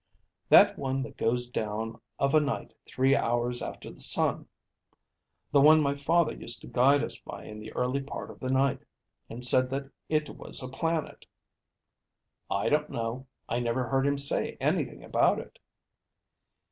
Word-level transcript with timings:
"That 0.49 0.79
one 0.79 1.03
that 1.03 1.15
goes 1.15 1.47
down 1.47 2.01
of 2.17 2.33
a 2.33 2.39
night 2.39 2.73
three 2.87 3.15
hours 3.15 3.61
after 3.61 3.91
the 3.91 3.99
sun. 3.99 4.47
The 5.51 5.61
one 5.61 5.79
my 5.79 5.95
father 5.95 6.33
used 6.33 6.61
to 6.61 6.67
guide 6.67 7.03
us 7.03 7.19
by 7.19 7.43
in 7.45 7.59
the 7.59 7.71
early 7.73 8.01
part 8.01 8.31
of 8.31 8.39
the 8.39 8.49
night, 8.49 8.81
and 9.29 9.45
said 9.45 9.69
that 9.69 9.91
it 10.09 10.27
was 10.35 10.63
a 10.63 10.67
planet." 10.67 11.27
"I 12.49 12.67
don't 12.67 12.89
know. 12.89 13.27
I 13.47 13.59
never 13.59 13.87
heard 13.89 14.07
him 14.07 14.17
say 14.17 14.57
anything 14.59 15.03
about 15.03 15.37
it." 15.37 15.59